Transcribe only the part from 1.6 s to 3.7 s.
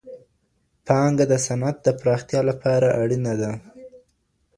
د پراختيا لپاره اړينه ده.